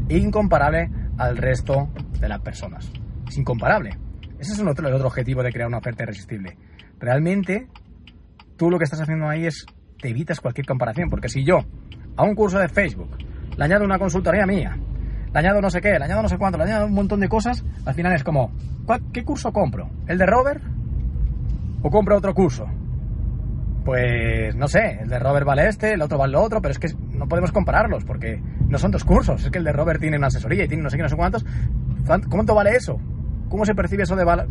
e 0.10 0.18
incomparable 0.18 0.90
al 1.18 1.38
resto 1.38 1.90
de 2.20 2.28
las 2.30 2.42
personas. 2.42 2.92
Es 3.28 3.38
incomparable. 3.38 3.98
Ese 4.40 4.54
es 4.54 4.62
otro, 4.62 4.88
el 4.88 4.94
otro 4.94 5.08
objetivo 5.08 5.44
de 5.44 5.52
crear 5.52 5.68
una 5.68 5.78
oferta 5.78 6.04
irresistible. 6.04 6.58
Realmente, 7.00 7.68
tú 8.58 8.70
lo 8.70 8.78
que 8.78 8.84
estás 8.84 9.02
haciendo 9.02 9.28
ahí 9.28 9.46
es 9.46 9.66
te 10.02 10.10
evitas 10.10 10.40
cualquier 10.40 10.68
comparación, 10.68 11.10
porque 11.10 11.30
si 11.30 11.44
yo 11.44 11.60
a 12.18 12.24
un 12.24 12.36
curso 12.36 12.60
de 12.60 12.70
Facebook 12.70 13.18
le 13.58 13.64
añado 13.64 13.86
una 13.86 13.98
consultoría 13.98 14.46
mía, 14.46 14.78
le 15.34 15.40
añado 15.40 15.62
no 15.62 15.70
sé 15.70 15.82
qué, 15.82 15.98
le 15.98 16.06
añado 16.06 16.22
no 16.22 16.30
sé 16.30 16.38
cuánto, 16.38 16.58
le 16.58 16.66
añado 16.66 16.86
un 16.86 16.94
montón 16.94 17.20
de 17.20 17.30
cosas, 17.30 17.64
al 17.86 17.94
final 17.94 18.14
es 18.14 18.24
como, 18.24 18.52
¿qué 19.14 19.24
curso 19.24 19.52
compro? 19.52 19.90
¿El 20.08 20.18
de 20.18 20.26
Robert? 20.26 20.64
¿O 21.82 21.90
compro 21.90 22.18
otro 22.18 22.34
curso? 22.34 22.66
Pues 23.84 24.56
no 24.56 24.68
sé, 24.68 25.00
el 25.02 25.10
de 25.10 25.20
Robert 25.20 25.46
vale 25.46 25.68
este, 25.68 25.94
el 25.94 26.02
otro 26.02 26.18
vale 26.18 26.34
lo 26.34 26.42
otro, 26.42 26.60
pero 26.62 26.72
es 26.72 26.80
que 26.80 26.88
no 27.12 27.28
podemos 27.28 27.52
compararlos 27.52 28.04
porque 28.04 28.42
no 28.68 28.80
son 28.80 28.90
dos 28.90 29.04
cursos. 29.04 29.46
Es 29.46 29.52
que 29.52 29.60
el 29.60 29.64
de 29.64 29.72
Robert 29.72 30.02
tiene 30.02 30.18
una 30.18 30.28
asesoría 30.28 30.64
y 30.66 30.68
tiene 30.68 30.82
no 30.82 30.90
sé 30.90 30.98
qué, 30.98 31.04
no 31.04 31.10
sé 31.10 31.16
cuántos. 31.16 31.46
¿Cuánto 32.30 32.56
vale 32.56 32.72
eso? 32.72 33.00
¿Cómo 33.50 33.66
se 33.66 33.76
percibe 33.76 34.04
eso 34.04 34.16
de 34.16 34.24
valor? 34.24 34.48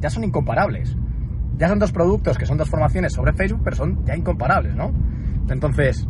Ya 0.00 0.10
son 0.10 0.24
incomparables. 0.24 0.96
Ya 1.58 1.68
son 1.68 1.78
dos 1.78 1.92
productos 1.92 2.38
que 2.38 2.46
son 2.46 2.56
dos 2.56 2.70
formaciones 2.70 3.12
sobre 3.12 3.32
Facebook, 3.32 3.60
pero 3.64 3.76
son 3.76 4.04
ya 4.04 4.16
incomparables, 4.16 4.74
¿no? 4.74 4.92
Entonces, 5.50 6.08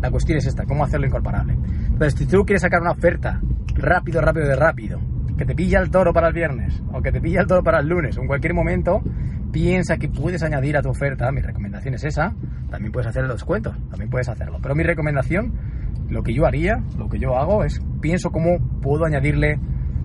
la 0.00 0.10
cuestión 0.10 0.38
es 0.38 0.46
esta, 0.46 0.64
¿cómo 0.64 0.84
hacerlo 0.84 1.06
incomparable? 1.06 1.56
Entonces, 1.86 2.14
si 2.18 2.26
tú 2.26 2.44
quieres 2.44 2.62
sacar 2.62 2.80
una 2.80 2.90
oferta 2.90 3.40
rápido, 3.74 4.20
rápido 4.20 4.48
de 4.48 4.56
rápido, 4.56 5.00
que 5.36 5.44
te 5.44 5.54
pilla 5.54 5.80
el 5.80 5.90
toro 5.90 6.12
para 6.12 6.28
el 6.28 6.34
viernes, 6.34 6.82
o 6.92 7.02
que 7.02 7.12
te 7.12 7.20
pilla 7.20 7.40
el 7.40 7.46
toro 7.46 7.62
para 7.62 7.80
el 7.80 7.88
lunes, 7.88 8.16
o 8.16 8.22
en 8.22 8.26
cualquier 8.26 8.54
momento, 8.54 9.02
piensa 9.52 9.98
que 9.98 10.08
puedes 10.08 10.42
añadir 10.42 10.76
a 10.76 10.82
tu 10.82 10.88
oferta, 10.88 11.30
mi 11.30 11.40
recomendación 11.40 11.94
es 11.94 12.04
esa, 12.04 12.34
también 12.70 12.92
puedes 12.92 13.06
hacer 13.06 13.22
los 13.24 13.36
descuentos, 13.36 13.76
también 13.90 14.10
puedes 14.10 14.28
hacerlo. 14.28 14.58
Pero 14.60 14.74
mi 14.74 14.82
recomendación, 14.82 15.52
lo 16.08 16.22
que 16.22 16.34
yo 16.34 16.46
haría, 16.46 16.82
lo 16.98 17.08
que 17.08 17.18
yo 17.18 17.36
hago 17.36 17.64
es, 17.64 17.80
pienso 18.00 18.30
cómo 18.30 18.58
puedo 18.80 19.04
añadirle 19.04 19.58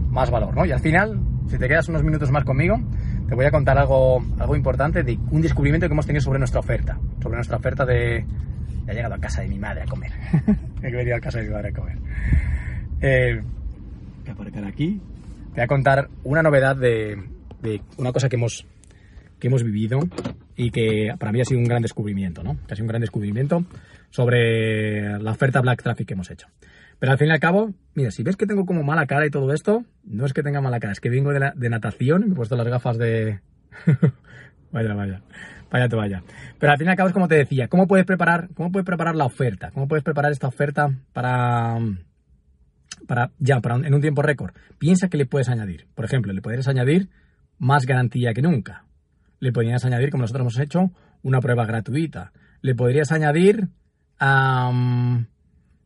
más 0.09 0.29
valor, 0.29 0.55
¿no? 0.55 0.65
Y 0.65 0.71
al 0.71 0.79
final, 0.79 1.19
si 1.49 1.57
te 1.57 1.67
quedas 1.67 1.87
unos 1.89 2.03
minutos 2.03 2.31
más 2.31 2.43
conmigo, 2.43 2.79
te 3.27 3.35
voy 3.35 3.45
a 3.45 3.51
contar 3.51 3.77
algo, 3.77 4.23
algo 4.39 4.55
importante 4.55 5.03
de 5.03 5.17
un 5.31 5.41
descubrimiento 5.41 5.87
que 5.87 5.93
hemos 5.93 6.05
tenido 6.05 6.21
sobre 6.21 6.39
nuestra 6.39 6.59
oferta, 6.59 6.99
sobre 7.21 7.35
nuestra 7.35 7.57
oferta 7.57 7.85
de... 7.85 8.25
Ya 8.85 8.93
he 8.93 8.95
llegado 8.95 9.15
a 9.15 9.19
casa 9.19 9.41
de 9.41 9.47
mi 9.47 9.59
madre 9.59 9.83
a 9.83 9.85
comer. 9.85 10.11
He 10.81 10.91
venido 10.91 11.15
a 11.15 11.19
casa 11.19 11.39
de 11.39 11.45
mi 11.45 11.53
madre 11.53 11.69
a 11.69 11.71
comer. 11.71 11.97
Eh, 12.99 13.41
a 14.27 14.31
aparcar 14.31 14.65
aquí. 14.65 14.99
Te 15.49 15.55
voy 15.55 15.63
a 15.63 15.67
contar 15.67 16.09
una 16.23 16.41
novedad 16.41 16.75
de, 16.75 17.17
de 17.61 17.81
una 17.97 18.11
cosa 18.11 18.27
que 18.27 18.37
hemos, 18.37 18.65
que 19.39 19.47
hemos 19.47 19.63
vivido 19.63 19.99
y 20.55 20.71
que 20.71 21.13
para 21.19 21.31
mí 21.31 21.41
ha 21.41 21.45
sido 21.45 21.59
un 21.59 21.65
gran 21.65 21.81
descubrimiento, 21.81 22.43
¿no? 22.43 22.57
Que 22.65 22.73
ha 22.73 22.75
sido 22.75 22.85
un 22.85 22.89
gran 22.89 23.01
descubrimiento 23.01 23.65
sobre 24.09 25.19
la 25.19 25.31
oferta 25.31 25.61
Black 25.61 25.83
Traffic 25.83 26.07
que 26.07 26.13
hemos 26.13 26.29
hecho. 26.31 26.47
Pero 27.01 27.13
al 27.13 27.17
fin 27.17 27.29
y 27.29 27.31
al 27.31 27.39
cabo, 27.39 27.73
mira, 27.95 28.11
si 28.11 28.21
ves 28.21 28.37
que 28.37 28.45
tengo 28.45 28.63
como 28.63 28.83
mala 28.83 29.07
cara 29.07 29.25
y 29.25 29.31
todo 29.31 29.51
esto, 29.53 29.85
no 30.03 30.23
es 30.23 30.33
que 30.33 30.43
tenga 30.43 30.61
mala 30.61 30.79
cara, 30.79 30.93
es 30.93 30.99
que 30.99 31.09
vengo 31.09 31.33
de, 31.33 31.51
de 31.55 31.69
natación 31.71 32.21
y 32.21 32.25
me 32.27 32.33
he 32.33 32.35
puesto 32.35 32.55
las 32.55 32.67
gafas 32.67 32.99
de... 32.99 33.39
vaya, 34.71 34.93
vaya, 34.93 35.23
vaya 35.71 35.89
te 35.89 35.95
vaya. 35.95 36.21
Pero 36.59 36.71
al 36.71 36.77
fin 36.77 36.85
y 36.85 36.91
al 36.91 36.95
cabo 36.95 37.09
es 37.09 37.13
como 37.13 37.27
te 37.27 37.33
decía, 37.33 37.67
¿cómo 37.69 37.87
puedes 37.87 38.05
preparar, 38.05 38.49
cómo 38.53 38.71
puedes 38.71 38.85
preparar 38.85 39.15
la 39.15 39.25
oferta? 39.25 39.71
¿Cómo 39.71 39.87
puedes 39.87 40.03
preparar 40.03 40.31
esta 40.31 40.45
oferta 40.45 40.93
para, 41.11 41.79
para 43.07 43.31
ya, 43.39 43.61
para 43.61 43.77
en 43.77 43.95
un 43.95 44.01
tiempo 44.01 44.21
récord? 44.21 44.53
Piensa 44.77 45.07
que 45.07 45.17
le 45.17 45.25
puedes 45.25 45.49
añadir. 45.49 45.87
Por 45.95 46.05
ejemplo, 46.05 46.31
le 46.33 46.43
podrías 46.43 46.67
añadir 46.67 47.09
más 47.57 47.87
garantía 47.87 48.35
que 48.35 48.43
nunca. 48.43 48.85
Le 49.39 49.51
podrías 49.51 49.83
añadir, 49.85 50.11
como 50.11 50.21
nosotros 50.21 50.41
hemos 50.41 50.59
hecho, 50.59 50.91
una 51.23 51.39
prueba 51.39 51.65
gratuita. 51.65 52.31
Le 52.61 52.75
podrías 52.75 53.11
añadir... 53.11 53.69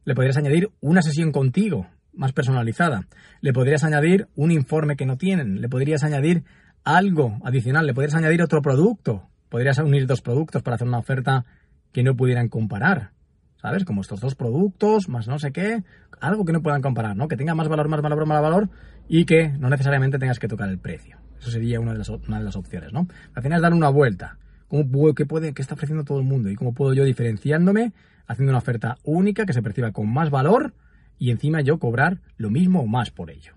le 0.05 0.15
podrías 0.15 0.37
añadir 0.37 0.69
una 0.81 1.01
sesión 1.01 1.31
contigo, 1.31 1.87
más 2.13 2.31
personalizada. 2.31 3.07
Le 3.41 3.53
podrías 3.53 3.83
añadir 3.83 4.27
un 4.35 4.51
informe 4.51 4.95
que 4.95 5.05
no 5.05 5.17
tienen. 5.17 5.61
Le 5.61 5.69
podrías 5.69 6.03
añadir 6.03 6.43
algo 6.83 7.39
adicional. 7.43 7.85
Le 7.85 7.93
podrías 7.93 8.15
añadir 8.15 8.41
otro 8.41 8.61
producto. 8.61 9.27
Podrías 9.49 9.77
unir 9.79 10.07
dos 10.07 10.21
productos 10.21 10.63
para 10.63 10.75
hacer 10.75 10.87
una 10.87 10.99
oferta 10.99 11.45
que 11.91 12.03
no 12.03 12.15
pudieran 12.15 12.49
comparar. 12.49 13.11
¿Sabes? 13.57 13.83
Como 13.83 14.01
estos 14.01 14.19
dos 14.19 14.35
productos, 14.35 15.09
más 15.09 15.27
no 15.27 15.39
sé 15.39 15.51
qué. 15.51 15.83
Algo 16.21 16.45
que 16.45 16.53
no 16.53 16.61
puedan 16.61 16.81
comparar, 16.81 17.15
¿no? 17.15 17.27
Que 17.27 17.35
tenga 17.35 17.55
más 17.55 17.67
valor, 17.67 17.89
más 17.89 18.01
valor, 18.01 18.25
más 18.25 18.41
valor 18.41 18.69
y 19.07 19.25
que 19.25 19.49
no 19.49 19.69
necesariamente 19.69 20.19
tengas 20.19 20.39
que 20.39 20.47
tocar 20.47 20.69
el 20.69 20.77
precio. 20.77 21.17
Eso 21.39 21.51
sería 21.51 21.79
una 21.79 21.93
de 21.93 21.99
las, 21.99 22.55
opciones, 22.55 22.93
¿no? 22.93 23.07
Al 23.33 23.43
final 23.43 23.57
es 23.57 23.61
dar 23.61 23.73
una 23.73 23.89
vuelta. 23.89 24.37
¿Cómo 24.67 24.89
puedo, 24.89 25.13
qué, 25.13 25.25
puede, 25.25 25.53
qué 25.53 25.61
está 25.61 25.75
ofreciendo 25.75 26.03
todo 26.03 26.19
el 26.19 26.25
mundo? 26.25 26.49
¿Y 26.49 26.55
cómo 26.55 26.73
puedo 26.73 26.93
yo 26.93 27.03
diferenciándome 27.03 27.93
haciendo 28.27 28.51
una 28.51 28.59
oferta 28.59 28.97
única 29.03 29.45
que 29.45 29.53
se 29.53 29.61
perciba 29.61 29.91
con 29.91 30.11
más 30.11 30.29
valor 30.29 30.73
y 31.17 31.31
encima 31.31 31.61
yo 31.61 31.77
cobrar 31.77 32.19
lo 32.37 32.49
mismo 32.49 32.81
o 32.81 32.87
más 32.87 33.11
por 33.11 33.29
ello? 33.29 33.53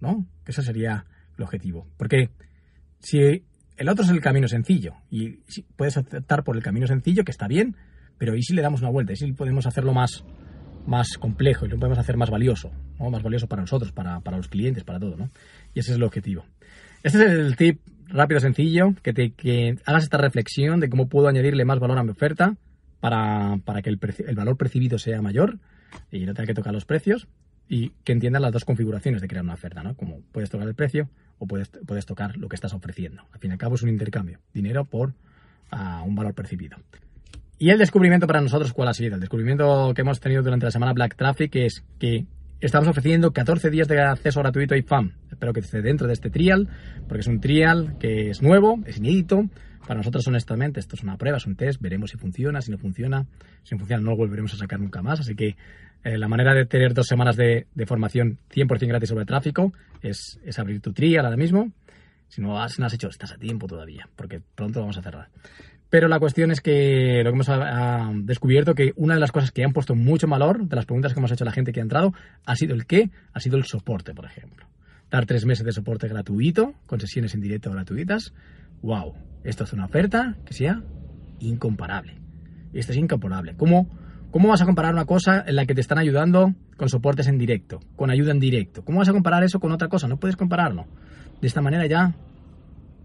¿No? 0.00 0.26
Que 0.44 0.52
ese 0.52 0.62
sería 0.62 1.06
el 1.36 1.44
objetivo. 1.44 1.86
Porque 1.96 2.30
si 2.98 3.44
el 3.76 3.88
otro 3.88 4.04
es 4.04 4.10
el 4.10 4.20
camino 4.20 4.48
sencillo 4.48 4.94
y 5.10 5.38
puedes 5.76 5.96
aceptar 5.96 6.44
por 6.44 6.56
el 6.56 6.62
camino 6.62 6.86
sencillo, 6.86 7.24
que 7.24 7.32
está 7.32 7.48
bien, 7.48 7.76
pero 8.18 8.36
¿y 8.36 8.42
si 8.42 8.54
le 8.54 8.62
damos 8.62 8.82
una 8.82 8.90
vuelta? 8.90 9.12
¿Y 9.14 9.16
si 9.16 9.32
podemos 9.32 9.66
hacerlo 9.66 9.94
más, 9.94 10.24
más 10.86 11.18
complejo 11.18 11.66
y 11.66 11.68
lo 11.68 11.78
podemos 11.78 11.98
hacer 11.98 12.16
más 12.16 12.30
valioso? 12.30 12.70
Más 12.98 13.22
valioso 13.22 13.46
para 13.46 13.62
nosotros, 13.62 13.92
para, 13.92 14.20
para 14.20 14.36
los 14.36 14.48
clientes, 14.48 14.84
para 14.84 15.00
todo, 15.00 15.16
¿no? 15.16 15.30
Y 15.74 15.80
ese 15.80 15.92
es 15.92 15.96
el 15.96 16.02
objetivo. 16.02 16.44
Este 17.02 17.18
es 17.18 17.30
el 17.30 17.56
tip 17.56 17.80
rápido, 18.08 18.40
sencillo, 18.40 18.94
que, 19.02 19.78
hagas 19.84 20.04
esta 20.04 20.18
reflexión 20.18 20.80
de 20.80 20.90
cómo 20.90 21.08
puedo 21.08 21.28
añadirle 21.28 21.64
más 21.64 21.78
valor 21.78 21.98
a 21.98 22.02
mi 22.02 22.10
oferta 22.10 22.56
para, 23.00 23.58
para 23.64 23.82
que 23.82 23.90
el, 23.90 23.98
el, 24.26 24.34
valor 24.34 24.56
percibido 24.56 24.98
sea 24.98 25.22
mayor 25.22 25.58
y 26.10 26.26
no 26.26 26.34
tenga 26.34 26.48
que 26.48 26.54
tocar 26.54 26.72
los 26.72 26.84
precios 26.84 27.28
y 27.68 27.90
que 28.04 28.12
entiendas 28.12 28.42
las 28.42 28.52
dos 28.52 28.64
configuraciones 28.64 29.22
de 29.22 29.28
crear 29.28 29.44
una 29.44 29.54
oferta, 29.54 29.82
¿no? 29.82 29.94
Como 29.94 30.20
puedes 30.32 30.50
tocar 30.50 30.66
el 30.66 30.74
precio 30.74 31.08
o 31.38 31.46
puedes, 31.46 31.70
puedes 31.86 32.04
tocar 32.04 32.36
lo 32.36 32.48
que 32.48 32.56
estás 32.56 32.74
ofreciendo. 32.74 33.22
Al 33.32 33.38
fin 33.38 33.50
y 33.50 33.52
al 33.52 33.58
cabo 33.58 33.76
es 33.76 33.82
un 33.82 33.88
intercambio, 33.88 34.40
dinero 34.52 34.84
por 34.84 35.14
uh, 35.72 36.04
un 36.04 36.14
valor 36.14 36.34
percibido. 36.34 36.76
Y 37.62 37.68
el 37.68 37.76
descubrimiento 37.76 38.26
para 38.26 38.40
nosotros, 38.40 38.72
¿cuál 38.72 38.88
ha 38.88 38.94
sido? 38.94 39.16
El 39.16 39.20
descubrimiento 39.20 39.92
que 39.94 40.00
hemos 40.00 40.18
tenido 40.18 40.42
durante 40.42 40.64
la 40.64 40.70
semana 40.70 40.94
Black 40.94 41.14
Traffic 41.14 41.54
es 41.56 41.84
que 41.98 42.24
estamos 42.58 42.88
ofreciendo 42.88 43.34
14 43.34 43.68
días 43.68 43.86
de 43.86 44.00
acceso 44.00 44.40
gratuito 44.40 44.72
a 44.72 44.78
IFAM. 44.78 45.12
Espero 45.30 45.52
que 45.52 45.60
esté 45.60 45.82
dentro 45.82 46.06
de 46.06 46.14
este 46.14 46.30
trial, 46.30 46.70
porque 47.06 47.20
es 47.20 47.26
un 47.26 47.38
trial 47.38 47.98
que 48.00 48.30
es 48.30 48.40
nuevo, 48.40 48.78
es 48.86 48.96
inédito. 48.96 49.44
Para 49.86 49.96
nosotros, 49.96 50.26
honestamente, 50.26 50.80
esto 50.80 50.96
es 50.96 51.02
una 51.02 51.18
prueba, 51.18 51.36
es 51.36 51.44
un 51.44 51.54
test, 51.54 51.82
veremos 51.82 52.12
si 52.12 52.16
funciona, 52.16 52.62
si 52.62 52.70
no 52.70 52.78
funciona. 52.78 53.26
Si 53.62 53.74
no 53.74 53.78
funciona, 53.80 54.02
no 54.02 54.12
lo 54.12 54.16
volveremos 54.16 54.54
a 54.54 54.56
sacar 54.56 54.80
nunca 54.80 55.02
más. 55.02 55.20
Así 55.20 55.34
que 55.34 55.54
eh, 56.02 56.16
la 56.16 56.28
manera 56.28 56.54
de 56.54 56.64
tener 56.64 56.94
dos 56.94 57.08
semanas 57.08 57.36
de, 57.36 57.66
de, 57.74 57.84
formación 57.84 58.38
100% 58.54 58.86
gratis 58.86 59.10
sobre 59.10 59.26
tráfico 59.26 59.74
es, 60.00 60.40
es, 60.46 60.58
abrir 60.58 60.80
tu 60.80 60.94
trial 60.94 61.26
ahora 61.26 61.36
mismo. 61.36 61.70
Si 62.26 62.40
no, 62.40 62.58
has, 62.58 62.78
no 62.78 62.86
has 62.86 62.94
hecho, 62.94 63.08
estás 63.08 63.32
a 63.32 63.36
tiempo 63.36 63.66
todavía, 63.66 64.08
porque 64.16 64.40
pronto 64.54 64.80
vamos 64.80 64.96
a 64.96 65.02
cerrar. 65.02 65.28
Pero 65.90 66.06
la 66.06 66.20
cuestión 66.20 66.52
es 66.52 66.60
que 66.60 67.22
lo 67.24 67.30
que 67.30 67.34
hemos 67.34 67.48
a, 67.48 68.10
descubierto 68.14 68.76
que 68.76 68.92
una 68.96 69.14
de 69.14 69.20
las 69.20 69.32
cosas 69.32 69.50
que 69.50 69.64
han 69.64 69.72
puesto 69.72 69.96
mucho 69.96 70.28
valor 70.28 70.66
de 70.66 70.76
las 70.76 70.86
preguntas 70.86 71.12
que 71.12 71.18
hemos 71.18 71.32
hecho 71.32 71.42
a 71.44 71.46
la 71.46 71.52
gente 71.52 71.72
que 71.72 71.80
ha 71.80 71.82
entrado 71.82 72.14
ha 72.46 72.54
sido 72.54 72.74
el 72.74 72.86
qué, 72.86 73.10
ha 73.32 73.40
sido 73.40 73.56
el 73.56 73.64
soporte, 73.64 74.14
por 74.14 74.24
ejemplo. 74.24 74.66
Dar 75.10 75.26
tres 75.26 75.44
meses 75.44 75.66
de 75.66 75.72
soporte 75.72 76.06
gratuito, 76.06 76.74
con 76.86 77.00
sesiones 77.00 77.34
en 77.34 77.40
directo 77.40 77.72
gratuitas. 77.72 78.32
¡Wow! 78.82 79.14
Esto 79.42 79.64
es 79.64 79.72
una 79.72 79.86
oferta 79.86 80.36
que 80.44 80.54
sea 80.54 80.80
incomparable. 81.40 82.14
Esto 82.72 82.92
es 82.92 82.98
incomparable. 82.98 83.56
¿Cómo, 83.56 83.88
¿Cómo 84.30 84.50
vas 84.50 84.62
a 84.62 84.66
comparar 84.66 84.92
una 84.92 85.06
cosa 85.06 85.42
en 85.44 85.56
la 85.56 85.66
que 85.66 85.74
te 85.74 85.80
están 85.80 85.98
ayudando 85.98 86.54
con 86.76 86.88
soportes 86.88 87.26
en 87.26 87.36
directo, 87.36 87.80
con 87.96 88.10
ayuda 88.10 88.30
en 88.30 88.38
directo? 88.38 88.84
¿Cómo 88.84 89.00
vas 89.00 89.08
a 89.08 89.12
comparar 89.12 89.42
eso 89.42 89.58
con 89.58 89.72
otra 89.72 89.88
cosa? 89.88 90.06
No 90.06 90.18
puedes 90.18 90.36
compararlo. 90.36 90.86
De 91.40 91.48
esta 91.48 91.60
manera 91.60 91.86
ya 91.86 92.14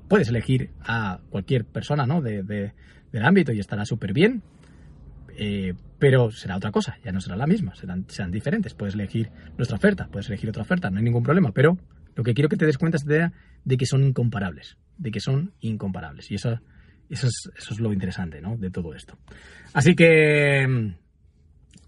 puedes 0.07 0.29
elegir 0.29 0.71
a 0.81 1.19
cualquier 1.29 1.65
persona 1.65 2.05
¿no? 2.05 2.21
de, 2.21 2.43
de, 2.43 2.73
del 3.11 3.25
ámbito 3.25 3.51
y 3.51 3.59
estará 3.59 3.85
súper 3.85 4.13
bien, 4.13 4.43
eh, 5.37 5.73
pero 5.99 6.31
será 6.31 6.57
otra 6.57 6.71
cosa, 6.71 6.97
ya 7.03 7.11
no 7.11 7.21
será 7.21 7.35
la 7.35 7.47
misma, 7.47 7.75
serán, 7.75 8.05
serán 8.09 8.31
diferentes. 8.31 8.73
Puedes 8.73 8.95
elegir 8.95 9.31
nuestra 9.57 9.77
oferta, 9.77 10.07
puedes 10.11 10.27
elegir 10.29 10.49
otra 10.49 10.63
oferta, 10.63 10.89
no 10.89 10.97
hay 10.97 11.03
ningún 11.03 11.23
problema, 11.23 11.51
pero 11.51 11.77
lo 12.15 12.23
que 12.23 12.33
quiero 12.33 12.49
que 12.49 12.57
te 12.57 12.65
des 12.65 12.77
cuenta 12.77 12.97
es 12.97 13.05
de, 13.05 13.31
de 13.63 13.77
que 13.77 13.85
son 13.85 14.03
incomparables, 14.03 14.77
de 14.97 15.11
que 15.11 15.19
son 15.19 15.53
incomparables. 15.59 16.31
Y 16.31 16.35
eso, 16.35 16.59
eso, 17.09 17.27
es, 17.27 17.49
eso 17.57 17.73
es 17.73 17.79
lo 17.79 17.91
interesante 17.91 18.41
¿no? 18.41 18.57
de 18.57 18.69
todo 18.71 18.93
esto. 18.93 19.17
Así 19.73 19.95
que 19.95 20.63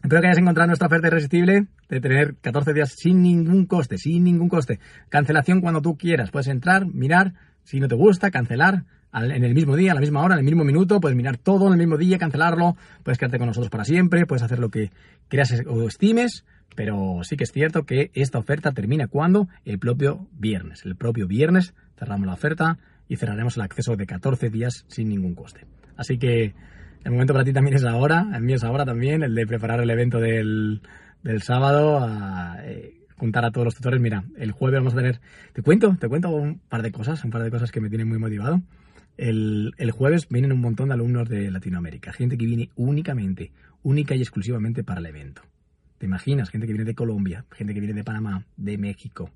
espero 0.04 0.22
que 0.22 0.28
hayas 0.28 0.40
encontrado 0.40 0.68
nuestra 0.68 0.88
oferta 0.88 1.08
irresistible 1.08 1.68
de 1.90 2.02
tener 2.02 2.36
14 2.42 2.74
días 2.74 2.94
sin 2.98 3.22
ningún 3.22 3.66
coste, 3.66 3.98
sin 3.98 4.24
ningún 4.24 4.50
coste. 4.50 4.80
Cancelación 5.10 5.62
cuando 5.62 5.82
tú 5.82 5.98
quieras. 5.98 6.32
Puedes 6.32 6.48
entrar, 6.48 6.86
mirar, 6.86 7.34
si 7.68 7.82
no 7.82 7.90
te 7.90 7.96
gusta, 7.96 8.32
cancelar 8.32 8.86
en 9.14 9.44
el 9.44 9.54
mismo 9.54 9.76
día, 9.76 9.92
a 9.92 9.96
la 9.96 10.00
misma 10.00 10.24
hora, 10.24 10.36
en 10.36 10.40
el 10.40 10.46
mismo 10.46 10.64
minuto, 10.64 11.02
puedes 11.02 11.18
mirar 11.18 11.36
todo 11.36 11.68
en 11.68 11.74
el 11.74 11.78
mismo 11.78 11.98
día, 11.98 12.18
cancelarlo, 12.18 12.78
puedes 13.04 13.18
quedarte 13.18 13.38
con 13.38 13.48
nosotros 13.48 13.70
para 13.70 13.84
siempre, 13.84 14.26
puedes 14.26 14.42
hacer 14.42 14.60
lo 14.60 14.70
que 14.70 14.90
creas 15.28 15.54
o 15.68 15.86
estimes, 15.86 16.46
pero 16.78 17.20
sí 17.24 17.36
que 17.36 17.44
es 17.44 17.52
cierto 17.52 17.84
que 17.84 18.10
esta 18.14 18.40
oferta 18.40 18.72
termina 18.72 19.08
cuando? 19.08 19.50
El 19.66 19.80
propio 19.80 20.30
viernes. 20.32 20.86
El 20.86 20.96
propio 20.96 21.28
viernes 21.28 21.74
cerramos 22.00 22.26
la 22.26 22.36
oferta 22.36 22.78
y 23.10 23.18
cerraremos 23.18 23.58
el 23.58 23.64
acceso 23.64 23.98
de 23.98 24.06
14 24.06 24.50
días 24.50 24.86
sin 24.88 25.10
ningún 25.10 25.36
coste. 25.36 25.66
Así 25.98 26.18
que 26.18 26.56
el 27.04 27.12
momento 27.12 27.34
para 27.34 27.44
ti 27.44 27.52
también 27.52 27.76
es 27.76 27.84
ahora, 27.84 28.30
el 28.34 28.44
mío 28.44 28.56
es 28.56 28.64
ahora 28.64 28.86
también, 28.86 29.24
el 29.24 29.36
de 29.36 29.46
preparar 29.46 29.82
el 29.82 29.90
evento 29.90 30.20
del, 30.20 30.82
del 31.22 31.42
sábado. 31.42 32.00
A, 32.00 32.60
eh, 32.64 32.94
juntar 33.18 33.46
a 33.46 33.52
todos 33.52 33.66
los 33.66 33.76
tutores. 33.76 34.00
Mira, 34.00 34.24
el 34.38 34.52
jueves 34.52 34.80
vamos 34.80 34.94
a 34.94 34.98
tener, 34.98 35.20
te 35.54 35.62
cuento, 35.62 35.96
te 36.00 36.08
cuento 36.08 36.30
un 36.30 36.60
par 36.60 36.82
de 36.82 36.92
cosas, 36.92 37.24
un 37.24 37.32
par 37.32 37.44
de 37.44 37.52
cosas 37.52 37.72
que 37.72 37.82
me 37.82 37.90
tienen 37.90 38.08
muy 38.08 38.20
motivado. 38.20 38.62
El, 39.18 39.74
el, 39.78 39.92
jueves 39.92 40.30
vienen 40.30 40.52
un 40.52 40.62
montón 40.62 40.90
de 40.90 40.94
alumnos 40.94 41.28
de 41.28 41.50
Latinoamérica, 41.50 42.14
gente 42.14 42.38
que 42.38 42.46
viene 42.46 42.70
únicamente, 42.76 43.52
única 43.82 44.16
y 44.16 44.22
exclusivamente 44.22 44.84
para 44.84 45.00
el 45.00 45.08
evento. 45.08 45.42
¿Te 45.98 46.06
imaginas? 46.06 46.52
Gente 46.52 46.68
que 46.68 46.74
viene 46.74 46.86
de 46.86 46.94
Colombia, 46.94 47.46
gente 47.52 47.74
que 47.74 47.80
viene 47.80 47.96
de 47.96 48.04
Panamá, 48.04 48.46
de 48.56 48.78
México, 48.78 49.32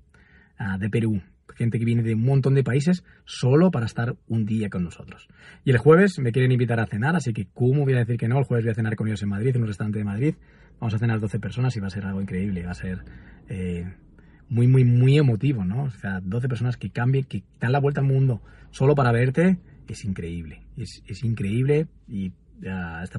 uh, 0.60 0.78
de 0.78 0.88
Perú, 0.88 1.20
gente 1.54 1.78
que 1.78 1.84
viene 1.84 2.02
de 2.02 2.14
un 2.14 2.24
montón 2.24 2.54
de 2.54 2.64
países 2.64 3.04
solo 3.24 3.70
para 3.70 3.86
estar 3.86 4.16
un 4.28 4.44
día 4.46 4.70
con 4.70 4.84
nosotros. 4.84 5.28
Y 5.64 5.70
el 5.70 5.78
jueves 5.78 6.18
me 6.18 6.32
quieren 6.32 6.52
invitar 6.52 6.80
a 6.80 6.86
cenar, 6.86 7.16
así 7.16 7.32
que 7.32 7.46
¿cómo 7.52 7.84
voy 7.84 7.94
a 7.94 7.98
decir 7.98 8.16
que 8.16 8.28
no? 8.28 8.38
El 8.38 8.44
jueves 8.44 8.64
voy 8.64 8.72
a 8.72 8.74
cenar 8.74 8.96
con 8.96 9.08
ellos 9.08 9.22
en 9.22 9.28
Madrid, 9.28 9.54
en 9.54 9.62
un 9.62 9.68
restaurante 9.68 9.98
de 9.98 10.04
Madrid. 10.04 10.34
Vamos 10.80 10.94
a 10.94 10.98
cenar 10.98 11.20
12 11.20 11.38
personas 11.38 11.76
y 11.76 11.80
va 11.80 11.86
a 11.86 11.90
ser 11.90 12.06
algo 12.06 12.20
increíble, 12.20 12.64
va 12.64 12.72
a 12.72 12.74
ser 12.74 13.04
eh, 13.48 13.92
muy, 14.48 14.66
muy, 14.66 14.84
muy 14.84 15.18
emotivo, 15.18 15.64
¿no? 15.64 15.84
O 15.84 15.90
sea, 15.90 16.20
12 16.20 16.48
personas 16.48 16.76
que 16.76 16.90
cambien, 16.90 17.24
que 17.24 17.42
dan 17.60 17.72
la 17.72 17.80
vuelta 17.80 18.00
al 18.00 18.06
mundo 18.06 18.42
solo 18.70 18.94
para 18.94 19.12
verte, 19.12 19.58
es 19.92 20.04
increíble. 20.04 20.62
Es, 20.76 21.02
es 21.06 21.22
increíble 21.22 21.86
y 22.08 22.32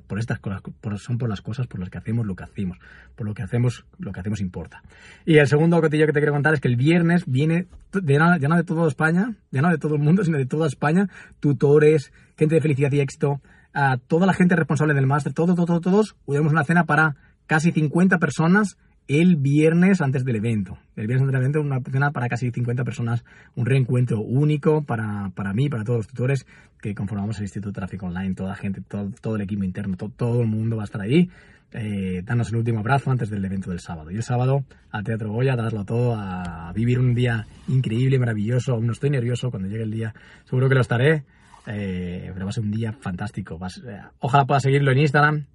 Por 0.07 0.19
estas 0.19 0.39
cosas, 0.39 0.61
son 0.97 1.17
por 1.17 1.29
las 1.29 1.41
cosas 1.41 1.67
por 1.67 1.79
las 1.79 1.89
que 1.89 1.97
hacemos 1.97 2.25
lo 2.25 2.35
que 2.35 2.43
hacemos, 2.43 2.77
por 3.15 3.27
lo 3.27 3.33
que 3.33 3.43
hacemos, 3.43 3.85
lo 3.99 4.11
que 4.11 4.19
hacemos 4.21 4.39
importa. 4.39 4.83
Y 5.25 5.37
el 5.37 5.47
segundo 5.47 5.81
cotillo 5.81 6.05
que 6.05 6.13
te 6.13 6.19
quiero 6.19 6.33
contar 6.33 6.53
es 6.53 6.61
que 6.61 6.69
el 6.69 6.77
viernes 6.77 7.25
viene, 7.25 7.67
ya 7.91 8.47
no, 8.47 8.55
de 8.55 8.63
toda 8.63 8.87
España, 8.87 9.35
ya 9.51 9.61
no 9.61 9.69
de 9.69 9.77
todo 9.77 9.95
el 9.95 10.01
mundo, 10.01 10.23
sino 10.23 10.37
de 10.37 10.45
toda 10.45 10.67
España, 10.67 11.09
tutores, 11.39 12.13
gente 12.37 12.55
de 12.55 12.61
felicidad 12.61 12.91
y 12.93 13.01
éxito, 13.01 13.41
a 13.73 13.97
toda 13.97 14.25
la 14.25 14.33
gente 14.33 14.55
responsable 14.55 14.93
del 14.93 15.07
máster, 15.07 15.33
todos, 15.33 15.55
todos, 15.55 15.81
todos, 15.81 16.15
tenemos 16.25 16.51
una 16.51 16.63
cena 16.63 16.85
para 16.85 17.15
casi 17.45 17.71
50 17.71 18.19
personas 18.19 18.77
el 19.07 19.35
viernes 19.35 20.01
antes 20.01 20.23
del 20.23 20.37
evento. 20.37 20.77
El 20.95 21.07
viernes 21.07 21.23
antes 21.23 21.33
del 21.33 21.41
evento, 21.41 21.61
una 21.61 21.81
cena 21.81 22.11
para 22.11 22.29
casi 22.29 22.51
50 22.51 22.83
personas, 22.83 23.23
un 23.55 23.65
reencuentro 23.65 24.21
único 24.21 24.83
para, 24.83 25.31
para 25.35 25.53
mí, 25.53 25.69
para 25.69 25.83
todos 25.83 25.99
los 25.99 26.07
tutores 26.07 26.45
que 26.81 26.95
conformamos 26.95 27.37
el 27.37 27.43
Instituto 27.43 27.69
de 27.69 27.75
Tráfico 27.75 28.05
Online, 28.05 28.35
toda 28.35 28.49
la 28.49 28.55
gente, 28.55 28.81
todo, 28.81 29.11
todo 29.21 29.35
el 29.35 29.41
equipo 29.41 29.63
interno, 29.63 29.97
todo, 29.97 30.41
el 30.41 30.47
mundo 30.47 30.77
va 30.77 30.83
a 30.83 30.85
estar 30.85 31.01
ahí. 31.01 31.29
Eh, 31.75 32.21
danos 32.23 32.49
el 32.49 32.57
último 32.57 32.79
abrazo 32.79 33.09
antes 33.09 33.29
del 33.29 33.43
evento 33.43 33.71
del 33.71 33.79
sábado. 33.79 34.11
Y 34.11 34.15
el 34.15 34.23
sábado 34.23 34.63
al 34.91 35.03
Teatro 35.03 35.31
Goya, 35.31 35.55
darlo 35.55 35.85
todo, 35.85 36.15
a 36.15 36.71
vivir 36.73 36.99
un 36.99 37.15
día 37.15 37.47
increíble, 37.67 38.19
maravilloso. 38.19 38.73
Aún 38.73 38.85
no 38.85 38.93
estoy 38.93 39.09
nervioso, 39.09 39.49
cuando 39.49 39.69
llegue 39.69 39.83
el 39.83 39.91
día 39.91 40.13
seguro 40.45 40.69
que 40.69 40.75
lo 40.75 40.81
estaré. 40.81 41.23
Eh, 41.65 42.29
pero 42.33 42.45
va 42.45 42.49
a 42.49 42.53
ser 42.53 42.63
un 42.63 42.71
día 42.71 42.91
fantástico. 42.93 43.59
Eh, 43.87 44.01
ojalá 44.19 44.45
pueda 44.45 44.59
seguirlo 44.59 44.91
en 44.91 44.99
Instagram, 44.99 45.45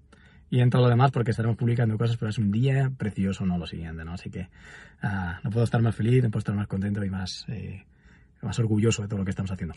y 0.51 0.61
en 0.61 0.71
todo 0.71 0.83
lo 0.83 0.89
demás 0.89 1.11
porque 1.11 1.31
estaremos 1.31 1.57
publicando 1.57 1.99
cosas, 1.99 2.17
pero 2.17 2.31
es 2.31 2.39
un 2.39 2.51
día 2.51 2.91
precioso, 2.97 3.45
no 3.45 3.59
lo 3.59 3.67
siguiente, 3.67 4.05
¿no? 4.05 4.13
Así 4.13 4.31
que 4.31 4.49
ah, 5.03 5.41
no 5.43 5.51
puedo 5.51 5.65
estar 5.65 5.83
más 5.83 5.95
feliz, 5.95 6.23
no 6.23 6.31
puedo 6.31 6.41
estar 6.41 6.55
más 6.55 6.67
contento 6.67 7.05
y 7.05 7.11
más, 7.11 7.45
eh, 7.49 7.85
más 8.43 8.59
orgulloso 8.59 9.03
de 9.03 9.09
todo 9.09 9.19
lo 9.19 9.25
que 9.25 9.31
estamos 9.31 9.51
haciendo. 9.51 9.75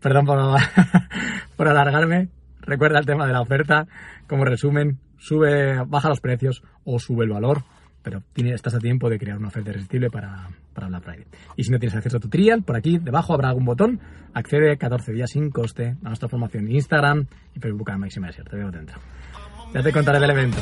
Perdón 0.00 0.26
por, 0.26 0.38
por 1.56 1.68
alargarme. 1.68 2.28
Recuerda 2.60 2.98
el 2.98 3.06
tema 3.06 3.26
de 3.26 3.32
la 3.32 3.40
oferta. 3.40 3.86
Como 4.26 4.44
resumen, 4.44 4.98
sube, 5.18 5.82
baja 5.86 6.08
los 6.08 6.20
precios 6.20 6.62
o 6.84 6.98
sube 6.98 7.24
el 7.24 7.30
valor, 7.30 7.62
pero 8.02 8.22
tiene, 8.32 8.52
estás 8.54 8.74
a 8.74 8.78
tiempo 8.78 9.08
de 9.08 9.18
crear 9.18 9.38
una 9.38 9.48
oferta 9.48 9.70
irresistible 9.70 10.10
para, 10.10 10.48
para 10.72 10.88
Black 10.88 11.02
Friday. 11.02 11.26
Y 11.56 11.64
si 11.64 11.70
no 11.70 11.78
tienes 11.78 11.96
acceso 11.96 12.16
a 12.16 12.20
tu 12.20 12.28
trial, 12.28 12.62
por 12.62 12.76
aquí 12.76 12.98
debajo 12.98 13.34
habrá 13.34 13.48
algún 13.48 13.64
botón. 13.64 14.00
Accede 14.34 14.76
14 14.76 15.12
días 15.12 15.30
sin 15.30 15.50
coste 15.50 15.96
a 16.02 16.08
nuestra 16.08 16.28
formación 16.28 16.66
en 16.66 16.72
Instagram 16.72 17.26
y 17.54 17.60
Facebook 17.60 17.90
a 17.90 17.98
Desierto. 17.98 18.50
Te 18.50 18.56
veo 18.56 18.70
dentro. 18.70 18.98
Ya 19.74 19.82
te 19.82 19.92
contaré 19.92 20.20
del 20.20 20.30
evento. 20.30 20.58